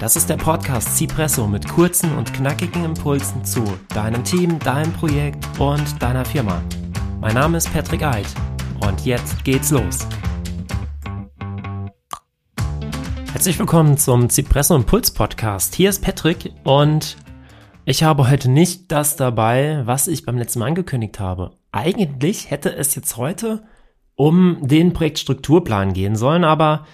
[0.00, 5.44] Das ist der Podcast Cipresso mit kurzen und knackigen Impulsen zu deinem Team, deinem Projekt
[5.58, 6.62] und deiner Firma.
[7.20, 8.26] Mein Name ist Patrick Eid
[8.86, 10.06] und jetzt geht's los.
[13.32, 15.74] Herzlich willkommen zum Cipresso Impuls Podcast.
[15.74, 17.16] Hier ist Patrick und
[17.84, 21.56] ich habe heute nicht das dabei, was ich beim letzten Mal angekündigt habe.
[21.72, 23.64] Eigentlich hätte es jetzt heute
[24.14, 26.86] um den Projektstrukturplan gehen sollen, aber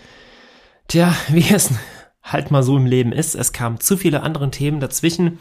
[0.89, 1.71] tja, wie es
[2.25, 5.39] halt mal so im Leben ist, es kamen zu viele andere Themen dazwischen,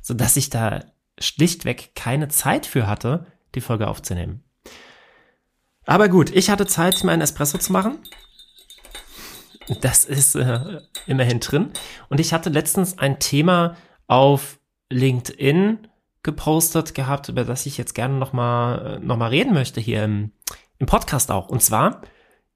[0.00, 0.84] sodass ich da
[1.18, 4.42] schlichtweg keine Zeit für hatte, die Folge aufzunehmen.
[5.84, 7.98] Aber gut, ich hatte Zeit, mir einen Espresso zu machen.
[9.80, 11.70] Das ist äh, immerhin drin.
[12.08, 15.88] Und ich hatte letztens ein Thema auf LinkedIn
[16.22, 20.32] gepostet gehabt, über das ich jetzt gerne nochmal noch mal reden möchte hier im,
[20.78, 21.48] im Podcast auch.
[21.48, 22.02] Und zwar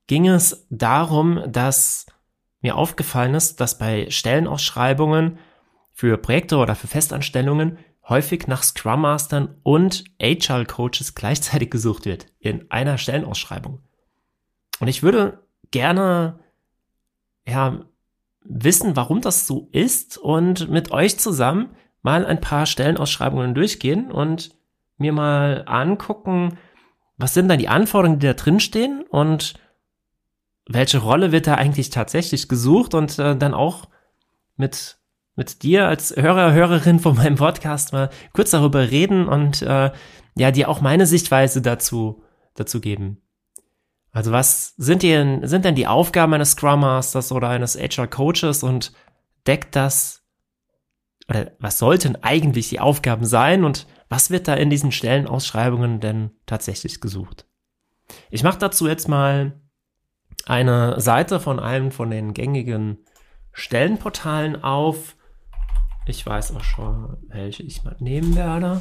[0.06, 2.06] ging es darum, dass
[2.64, 5.38] mir aufgefallen ist, dass bei Stellenausschreibungen
[5.92, 12.26] für Projekte oder für Festanstellungen häufig nach Scrum Mastern und Agile Coaches gleichzeitig gesucht wird
[12.40, 13.80] in einer Stellenausschreibung.
[14.80, 16.40] Und ich würde gerne
[17.46, 17.84] ja
[18.42, 24.56] wissen, warum das so ist und mit euch zusammen mal ein paar Stellenausschreibungen durchgehen und
[24.96, 26.56] mir mal angucken,
[27.18, 29.54] was sind dann die Anforderungen, die da drin stehen und
[30.66, 33.88] welche Rolle wird da eigentlich tatsächlich gesucht und äh, dann auch
[34.56, 34.98] mit
[35.36, 39.90] mit dir als Hörer, Hörerin von meinem Podcast mal kurz darüber reden und äh,
[40.36, 42.22] ja, dir auch meine Sichtweise dazu,
[42.54, 43.20] dazu geben.
[44.12, 48.62] Also was sind denn, sind denn die Aufgaben eines Scrum Masters oder eines HR Coaches
[48.62, 48.92] und
[49.46, 50.22] deckt das
[51.28, 56.30] oder was sollten eigentlich die Aufgaben sein und was wird da in diesen Stellenausschreibungen denn
[56.46, 57.46] tatsächlich gesucht?
[58.30, 59.58] Ich mache dazu jetzt mal
[60.46, 62.98] eine Seite von einem von den gängigen
[63.52, 65.16] Stellenportalen auf.
[66.06, 68.80] Ich weiß auch schon, welche ich mal nehmen werde.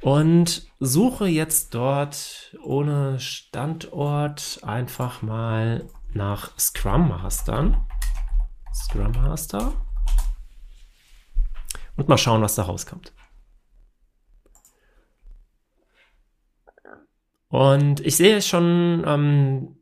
[0.00, 7.86] Und suche jetzt dort ohne Standort einfach mal nach Scrum Mastern.
[8.72, 9.72] Scrum Master
[11.96, 13.12] und mal schauen, was da rauskommt.
[17.48, 19.76] Und ich sehe schon, ähm,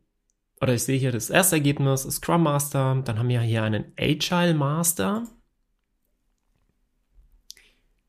[0.63, 4.55] oder ich sehe hier das erste Ergebnis, Scrum Master, dann haben wir hier einen Agile
[4.55, 5.27] Master.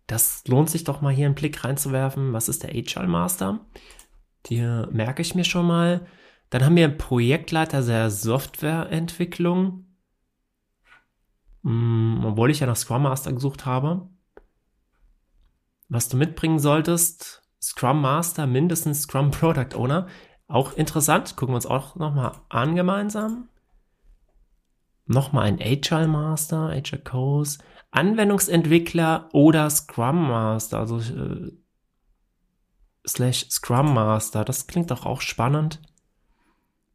[0.05, 2.31] Das lohnt sich doch mal hier einen Blick reinzuwerfen.
[2.31, 3.65] Was ist der Agile Master?
[4.45, 6.05] Die merke ich mir schon mal.
[6.51, 9.87] Dann haben wir Projektleiter der Softwareentwicklung.
[11.63, 14.09] Mm, obwohl ich ja nach Scrum Master gesucht habe.
[15.89, 20.07] Was du mitbringen solltest, Scrum Master, mindestens Scrum Product Owner.
[20.53, 23.49] Auch interessant, gucken wir uns auch nochmal an gemeinsam.
[25.07, 27.57] Nochmal ein Agile Master, Agile Coach,
[27.89, 31.53] Anwendungsentwickler oder Scrum Master, also äh,
[33.07, 34.45] slash Scrum Master.
[34.45, 35.81] Das klingt doch auch spannend.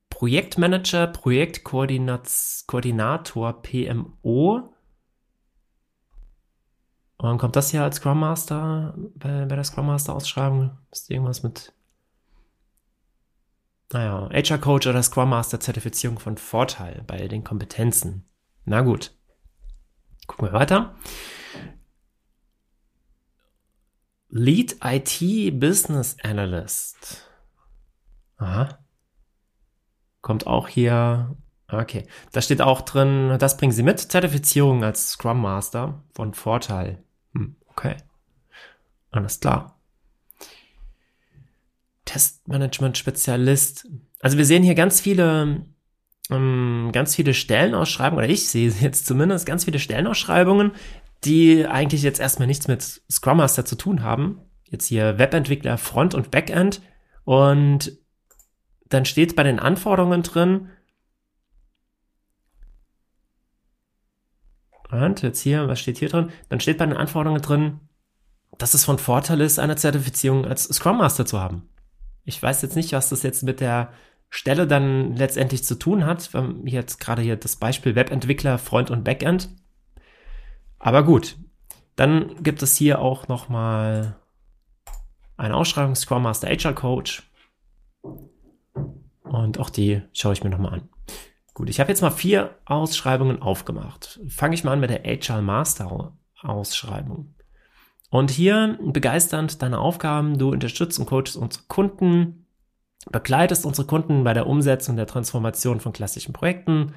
[0.08, 4.72] Projektmanager, Projektkoordinator, PMO.
[7.16, 10.78] Und kommt das hier als Scrum Master bei, bei der Scrum Master Ausschreibung.
[10.92, 11.72] Ist irgendwas mit,
[13.92, 18.28] naja, HR Coach oder Scrum Master Zertifizierung von Vorteil bei den Kompetenzen.
[18.64, 19.16] Na gut.
[20.26, 20.94] Gucken wir weiter.
[24.28, 27.26] Lead IT Business Analyst.
[28.36, 28.78] Aha.
[30.20, 31.34] Kommt auch hier.
[31.70, 32.06] Okay.
[32.32, 34.00] Da steht auch drin, das bringen Sie mit.
[34.00, 37.02] Zertifizierung als Scrum Master von Vorteil.
[37.32, 37.96] Hm, okay.
[39.10, 39.77] Alles klar.
[42.18, 43.86] Testmanagement-Spezialist.
[44.20, 45.64] Also wir sehen hier ganz viele,
[46.30, 50.72] ähm, ganz viele Stellenausschreibungen, oder ich sehe jetzt zumindest ganz viele Stellenausschreibungen,
[51.24, 54.40] die eigentlich jetzt erstmal nichts mit Scrum Master zu tun haben.
[54.64, 56.82] Jetzt hier Webentwickler Front und Backend.
[57.24, 57.92] Und
[58.88, 60.70] dann steht bei den Anforderungen drin,
[64.90, 66.30] und jetzt hier, was steht hier drin?
[66.48, 67.80] Dann steht bei den Anforderungen drin,
[68.56, 71.68] dass es von Vorteil ist, eine Zertifizierung als Scrum Master zu haben.
[72.28, 73.90] Ich weiß jetzt nicht, was das jetzt mit der
[74.28, 76.34] Stelle dann letztendlich zu tun hat.
[76.34, 79.48] Haben jetzt gerade hier das Beispiel Webentwickler, Front und Backend.
[80.78, 81.38] Aber gut,
[81.96, 84.16] dann gibt es hier auch nochmal
[85.38, 87.22] eine Ausschreibung Scrum Master HR Coach.
[89.22, 90.88] Und auch die schaue ich mir nochmal an.
[91.54, 94.20] Gut, ich habe jetzt mal vier Ausschreibungen aufgemacht.
[94.28, 97.34] Fange ich mal an mit der HR Master Ausschreibung.
[98.10, 100.38] Und hier begeisternd deine Aufgaben.
[100.38, 102.46] Du unterstützt und coachst unsere Kunden,
[103.10, 106.94] begleitest unsere Kunden bei der Umsetzung der Transformation von klassischen Projekten,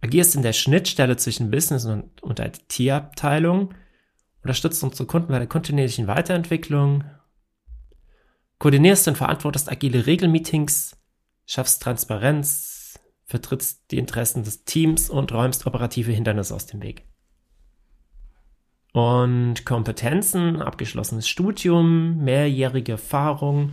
[0.00, 3.74] agierst in der Schnittstelle zwischen Business und, und IT-Abteilung,
[4.42, 7.04] unterstützt unsere Kunden bei der kontinuierlichen Weiterentwicklung,
[8.58, 10.96] koordinierst und verantwortest agile Regelmeetings,
[11.46, 17.06] schaffst Transparenz, vertrittst die Interessen des Teams und räumst operative Hindernisse aus dem Weg.
[18.94, 23.72] Und Kompetenzen, abgeschlossenes Studium, mehrjährige Erfahrung,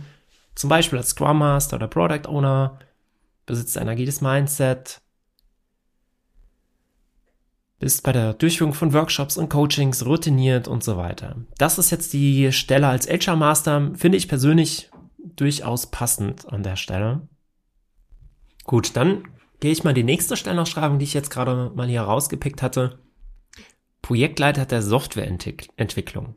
[0.56, 2.80] zum Beispiel als Scrum Master oder Product Owner,
[3.46, 5.00] besitzt ein agiles Mindset,
[7.78, 11.36] bist bei der Durchführung von Workshops und Coachings routiniert und so weiter.
[11.56, 14.90] Das ist jetzt die Stelle als HR Master, finde ich persönlich
[15.36, 17.28] durchaus passend an der Stelle.
[18.64, 19.28] Gut, dann
[19.60, 22.98] gehe ich mal die nächste Stellenausschreibung, die ich jetzt gerade mal hier rausgepickt hatte.
[24.02, 26.34] Projektleiter der Softwareentwicklung.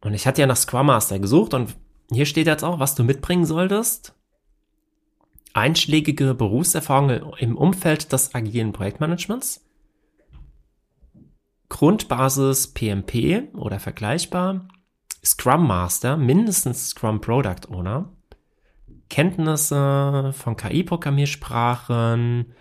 [0.00, 1.76] Und ich hatte ja nach Scrum Master gesucht und
[2.10, 4.14] hier steht jetzt auch, was du mitbringen solltest.
[5.54, 9.64] Einschlägige Berufserfahrung im Umfeld des agilen Projektmanagements,
[11.68, 14.68] Grundbasis PMP oder vergleichbar,
[15.24, 18.12] Scrum Master, mindestens Scrum Product Owner,
[19.08, 22.52] Kenntnisse von KI-Programmiersprachen,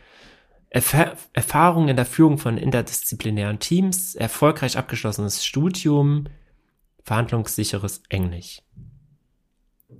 [0.74, 6.28] Erf Erfahrung in der Führung von interdisziplinären Teams, erfolgreich abgeschlossenes Studium,
[7.04, 8.62] verhandlungssicheres Englisch.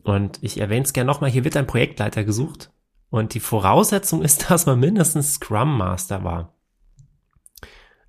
[0.04, 2.72] Und ich erwähne es gerne nochmal, hier wird ein Projektleiter gesucht.
[3.10, 6.56] Und die Voraussetzung ist, dass man mindestens Scrum Master war.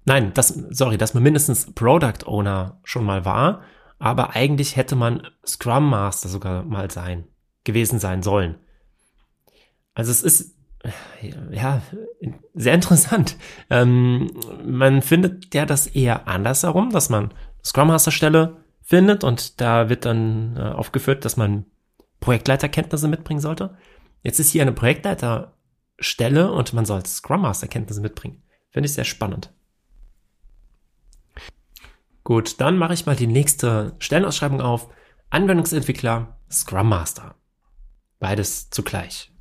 [0.04, 3.62] Nein, das, sorry, dass man mindestens Product Owner schon mal war,
[3.98, 7.26] aber eigentlich hätte man Scrum Master sogar mal sein,
[7.64, 8.56] gewesen sein sollen.
[9.94, 10.56] Also es ist,
[11.50, 11.82] ja,
[12.54, 13.36] sehr interessant.
[13.70, 14.30] Ähm,
[14.64, 17.32] man findet ja das eher andersherum, dass man
[17.64, 21.66] Scrum Master Stelle findet und da wird dann äh, aufgeführt, dass man
[22.20, 23.76] Projektleiterkenntnisse mitbringen sollte.
[24.22, 28.42] Jetzt ist hier eine Projektleiterstelle und man soll Scrum Master Kenntnisse mitbringen.
[28.70, 29.52] Finde ich sehr spannend.
[32.24, 34.88] Gut, dann mache ich mal die nächste Stellenausschreibung auf.
[35.30, 37.34] Anwendungsentwickler, Scrum Master.
[38.20, 39.31] Beides zugleich.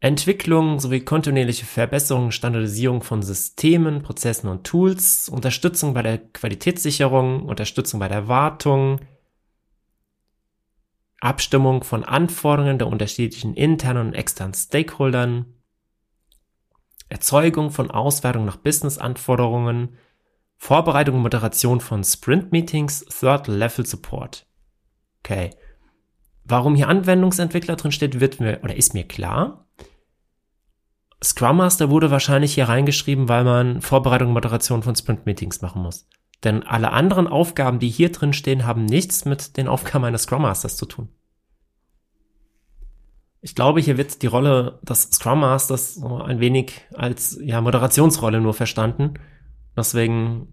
[0.00, 7.98] Entwicklung sowie kontinuierliche Verbesserung, Standardisierung von Systemen, Prozessen und Tools, Unterstützung bei der Qualitätssicherung, Unterstützung
[7.98, 9.00] bei der Wartung,
[11.20, 15.46] Abstimmung von Anforderungen der unterschiedlichen internen und externen Stakeholdern,
[17.08, 19.96] Erzeugung von Auswertung nach Business-Anforderungen,
[20.58, 24.46] Vorbereitung und Moderation von Sprint-Meetings, Third-Level-Support.
[25.24, 25.50] Okay.
[26.44, 29.67] Warum hier Anwendungsentwickler drin steht, wird mir, oder ist mir klar.
[31.22, 36.08] Scrum Master wurde wahrscheinlich hier reingeschrieben, weil man Vorbereitung und Moderation von Sprint-Meetings machen muss.
[36.44, 40.42] Denn alle anderen Aufgaben, die hier drin stehen, haben nichts mit den Aufgaben eines Scrum
[40.42, 41.08] Masters zu tun.
[43.40, 48.40] Ich glaube, hier wird die Rolle des Scrum Masters so ein wenig als ja, Moderationsrolle
[48.40, 49.14] nur verstanden.
[49.76, 50.48] Deswegen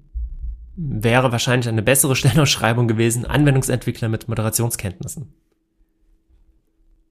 [0.75, 5.33] wäre wahrscheinlich eine bessere Stellenausschreibung gewesen, Anwendungsentwickler mit Moderationskenntnissen.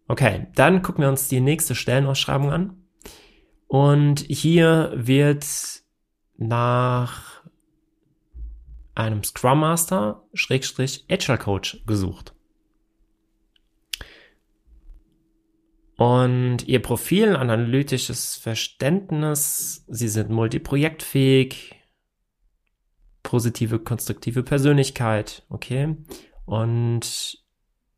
[0.07, 2.84] Okay, dann gucken wir uns die nächste Stellenausschreibung an.
[3.75, 5.45] Und hier wird
[6.37, 7.43] nach
[8.95, 12.37] einem Scrum Master, Schrägstrich Agile Coach gesucht.
[15.97, 21.75] Und ihr Profil, analytisches Verständnis, sie sind multiprojektfähig,
[23.25, 25.97] positive, konstruktive Persönlichkeit, okay.
[26.45, 27.43] Und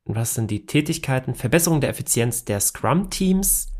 [0.06, 1.34] was sind die Tätigkeiten?
[1.34, 3.75] Verbesserung der Effizienz der Scrum-Teams,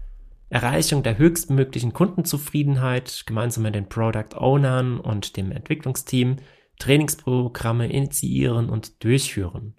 [0.48, 6.36] Erreichung der höchstmöglichen Kundenzufriedenheit gemeinsam mit den Product Ownern und dem Entwicklungsteam,
[6.78, 9.74] Trainingsprogramme initiieren und durchführen.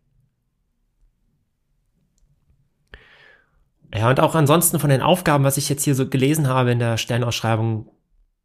[3.94, 6.80] Ja, und auch ansonsten von den Aufgaben, was ich jetzt hier so gelesen habe in
[6.80, 7.90] der Stellenausschreibung,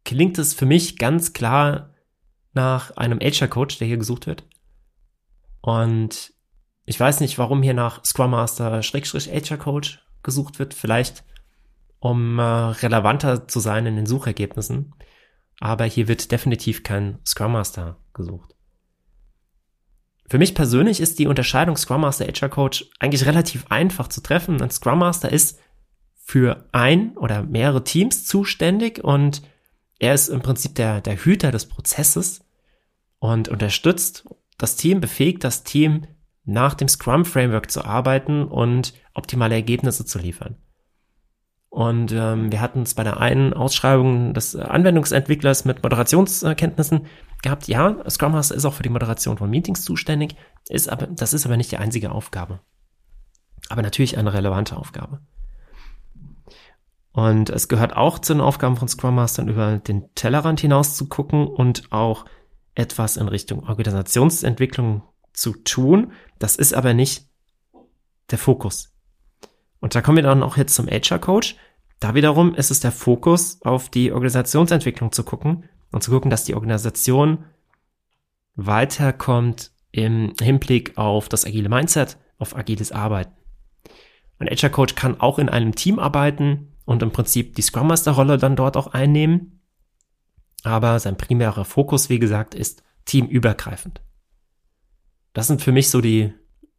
[0.05, 1.89] klingt es für mich ganz klar
[2.53, 4.45] nach einem HR-Coach, der hier gesucht wird.
[5.61, 6.33] Und
[6.85, 10.73] ich weiß nicht, warum hier nach Scrum Master Schrägstrich HR-Coach gesucht wird.
[10.73, 11.23] Vielleicht,
[12.03, 14.93] um äh, relevanter zu sein in den Suchergebnissen.
[15.61, 18.53] Aber hier wird definitiv kein Scrum Master gesucht.
[20.27, 24.61] Für mich persönlich ist die Unterscheidung Scrum Master HR Coach eigentlich relativ einfach zu treffen.
[24.61, 25.61] Ein Scrum Master ist
[26.17, 29.41] für ein oder mehrere Teams zuständig und
[29.97, 32.43] er ist im Prinzip der, der Hüter des Prozesses
[33.19, 36.05] und unterstützt das Team, befähigt das Team,
[36.43, 40.57] nach dem Scrum Framework zu arbeiten und optimale Ergebnisse zu liefern.
[41.73, 47.07] Und ähm, wir hatten es bei der einen Ausschreibung des Anwendungsentwicklers mit Moderationskenntnissen
[47.41, 47.67] gehabt.
[47.67, 50.35] Ja, Scrum Master ist auch für die Moderation von Meetings zuständig,
[50.69, 52.59] ist aber, das ist aber nicht die einzige Aufgabe.
[53.69, 55.21] Aber natürlich eine relevante Aufgabe.
[57.11, 61.09] Und es gehört auch zu den Aufgaben von Scrum Mastern, über den Tellerrand hinaus zu
[61.09, 62.25] gucken und auch
[62.75, 65.01] etwas in Richtung Organisationsentwicklung
[65.33, 66.11] zu tun.
[66.37, 67.27] Das ist aber nicht
[68.29, 68.92] der Fokus.
[69.83, 71.57] Und da kommen wir dann auch jetzt zum HR Coach.
[71.99, 76.45] Da wiederum ist es der Fokus, auf die Organisationsentwicklung zu gucken und zu gucken, dass
[76.45, 77.43] die Organisation
[78.55, 83.33] weiterkommt im Hinblick auf das agile Mindset, auf agiles Arbeiten.
[84.39, 88.11] Ein HR Coach kann auch in einem Team arbeiten, und im Prinzip die Scrum Master
[88.13, 89.61] Rolle dann dort auch einnehmen.
[90.63, 94.01] Aber sein primärer Fokus, wie gesagt, ist teamübergreifend.
[95.33, 96.33] Das sind für mich so die,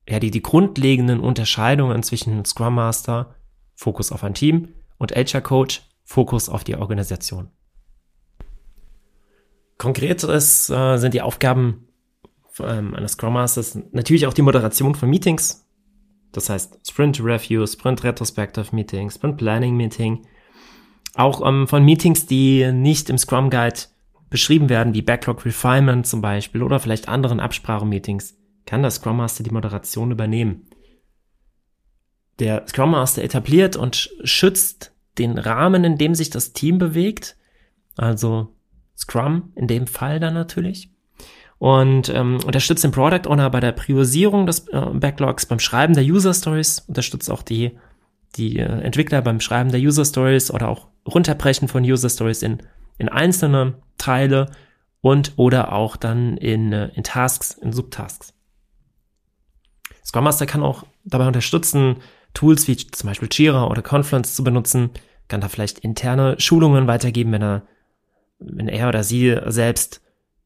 [0.08, 3.34] ja, die, die grundlegenden Unterscheidungen zwischen Scrum Master,
[3.74, 4.68] Fokus auf ein Team
[4.98, 7.50] und HR Coach, Fokus auf die Organisation.
[9.78, 11.88] Konkret äh, sind die Aufgaben
[12.60, 15.66] ähm, eines Scrum Masters natürlich auch die Moderation von Meetings,
[16.32, 20.26] das heißt Sprint Review, Sprint Retrospective Meeting, Sprint Planning Meeting.
[21.14, 23.80] Auch ähm, von Meetings, die nicht im Scrum Guide
[24.30, 29.44] beschrieben werden, wie Backlog Refinement zum Beispiel oder vielleicht anderen Absprachemeetings, kann der Scrum Master
[29.44, 30.68] die Moderation übernehmen.
[32.38, 37.36] Der Scrum Master etabliert und schützt den Rahmen, in dem sich das Team bewegt.
[37.96, 38.48] Also
[38.96, 40.90] Scrum in dem Fall dann natürlich
[41.64, 46.04] und ähm, unterstützt den Product Owner bei der Priorisierung des äh, Backlogs, beim Schreiben der
[46.04, 47.78] User Stories, unterstützt auch die,
[48.36, 52.58] die äh, Entwickler beim Schreiben der User Stories oder auch runterbrechen von User Stories in,
[52.98, 54.50] in einzelne Teile
[55.00, 58.33] und oder auch dann in, äh, in Tasks, in Subtasks.
[60.04, 61.96] Scrum Master kann auch dabei unterstützen,
[62.34, 64.90] Tools wie zum Beispiel Jira oder Confluence zu benutzen,
[65.28, 67.62] kann da vielleicht interne Schulungen weitergeben, wenn er,
[68.38, 70.02] wenn er oder sie selbst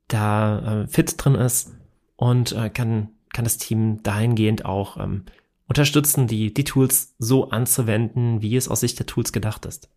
[0.07, 1.73] da äh, fit drin ist
[2.17, 5.25] und äh, kann, kann das Team dahingehend auch ähm,
[5.67, 9.91] unterstützen, die, die Tools so anzuwenden, wie es aus Sicht der Tools gedacht ist.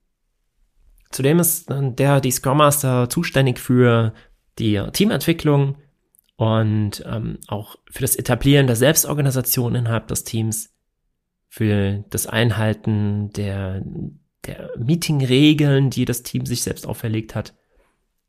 [1.11, 4.13] Zudem ist der, die Scrum Master zuständig für
[4.59, 5.75] die Teamentwicklung
[6.41, 10.73] und ähm, auch für das Etablieren der Selbstorganisation innerhalb des Teams,
[11.47, 13.83] für das Einhalten der,
[14.45, 17.53] der Meeting-Regeln, die das Team sich selbst auferlegt hat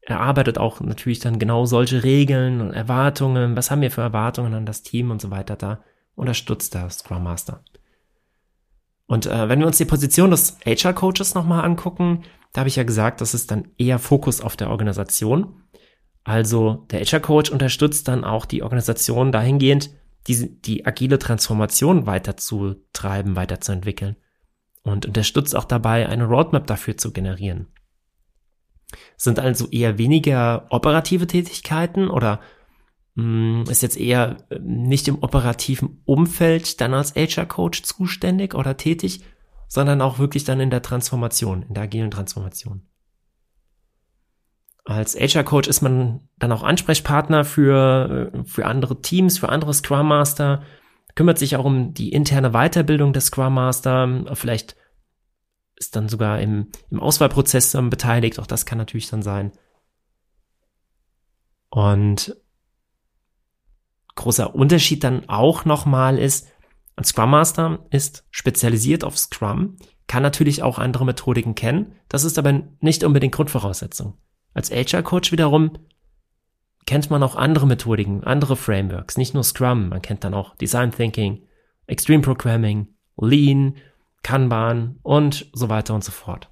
[0.02, 3.56] erarbeitet auch natürlich dann genau solche Regeln und Erwartungen.
[3.56, 5.80] Was haben wir für Erwartungen an das Team und so weiter da?
[6.14, 7.62] Unterstützt der Scrum Master.
[9.06, 12.76] Und äh, wenn wir uns die Position des HR Coaches nochmal angucken, da habe ich
[12.76, 15.62] ja gesagt, das ist dann eher Fokus auf der Organisation.
[16.24, 19.90] Also der HR Coach unterstützt dann auch die Organisation dahingehend,
[20.28, 24.16] die, die agile Transformation weiterzutreiben, weiterzuentwickeln
[24.82, 27.66] und unterstützt auch dabei, eine Roadmap dafür zu generieren.
[29.16, 32.40] Sind also eher weniger operative Tätigkeiten oder
[33.14, 38.76] mh, hm, ist jetzt eher äh, nicht im operativen Umfeld dann als HR-Coach zuständig oder
[38.76, 39.24] tätig,
[39.66, 42.82] sondern auch wirklich dann in der Transformation, in der agilen Transformation.
[44.92, 50.08] Als HR-Coach ist man dann auch Ansprechpartner für, äh, für andere Teams, für andere Scrum
[50.08, 50.62] Master,
[51.14, 54.76] kümmert sich auch um die interne Weiterbildung des Scrum Master, vielleicht
[55.76, 58.38] ist dann sogar im, im Auswahlprozess beteiligt.
[58.38, 59.52] Auch das kann natürlich dann sein.
[61.70, 62.36] Und
[64.14, 66.48] großer Unterschied dann auch nochmal ist,
[66.96, 71.94] ein Scrum Master ist spezialisiert auf Scrum, kann natürlich auch andere Methodiken kennen.
[72.08, 74.18] Das ist aber nicht unbedingt Grundvoraussetzung.
[74.54, 75.72] Als HR Coach wiederum
[76.86, 79.88] kennt man auch andere Methodiken, andere Frameworks, nicht nur Scrum.
[79.88, 81.42] Man kennt dann auch Design Thinking,
[81.86, 83.76] Extreme Programming, Lean
[84.22, 86.48] Kanban und so weiter und so fort.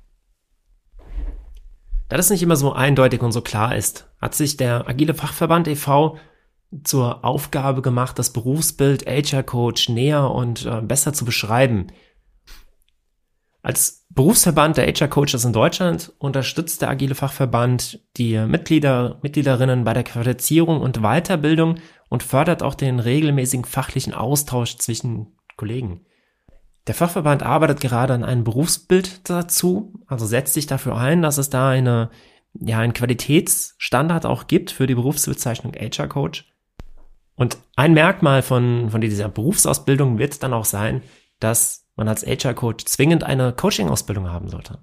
[2.09, 5.69] Da das nicht immer so eindeutig und so klar ist, hat sich der Agile Fachverband
[5.69, 6.19] e.V.
[6.83, 11.87] zur Aufgabe gemacht, das Berufsbild HR Coach näher und äh, besser zu beschreiben.
[13.63, 19.93] Als Berufsverband der HR Coaches in Deutschland unterstützt der Agile Fachverband die Mitglieder, Mitgliederinnen bei
[19.93, 21.77] der Qualifizierung und Weiterbildung
[22.09, 26.07] und fördert auch den regelmäßigen fachlichen Austausch zwischen Kollegen.
[26.87, 31.51] Der Fachverband arbeitet gerade an einem Berufsbild dazu, also setzt sich dafür ein, dass es
[31.51, 32.11] da eine,
[32.55, 36.51] ja, einen Qualitätsstandard auch gibt für die Berufsbezeichnung HR Coach.
[37.37, 41.03] Und ein Merkmal von, von dieser Berufsausbildung wird dann auch sein,
[41.39, 44.79] dass man als HR Coach zwingend eine Coaching-Ausbildung haben sollte.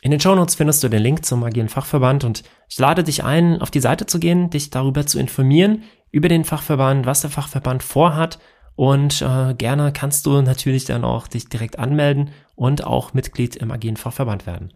[0.00, 3.22] In den Show Notes findest du den Link zum agilen Fachverband und ich lade dich
[3.22, 7.30] ein, auf die Seite zu gehen, dich darüber zu informieren, über den Fachverband, was der
[7.30, 8.40] Fachverband vorhat
[8.74, 13.70] und äh, gerne kannst du natürlich dann auch dich direkt anmelden und auch Mitglied im
[13.70, 14.72] agilen Fachverband werden.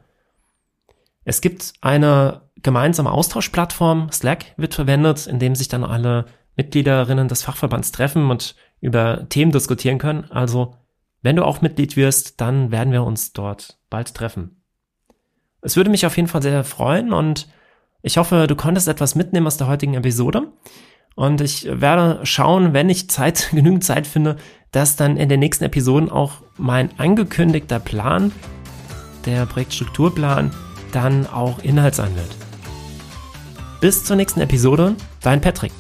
[1.25, 7.43] Es gibt eine gemeinsame Austauschplattform, Slack wird verwendet, in dem sich dann alle Mitgliederinnen des
[7.43, 10.31] Fachverbands treffen und über Themen diskutieren können.
[10.31, 10.77] Also,
[11.23, 14.63] wenn du auch Mitglied wirst, dann werden wir uns dort bald treffen.
[15.63, 17.49] Es würde mich auf jeden Fall sehr freuen und
[18.03, 20.53] ich hoffe, du konntest etwas mitnehmen aus der heutigen Episode.
[21.17, 24.37] Und ich werde schauen, wenn ich Zeit, genügend Zeit finde,
[24.71, 28.31] dass dann in den nächsten Episoden auch mein angekündigter Plan,
[29.25, 30.53] der Projektstrukturplan,
[30.93, 32.37] dann auch Inhalt sein wird.
[33.81, 35.73] Bis zur nächsten Episode, dein Patrick.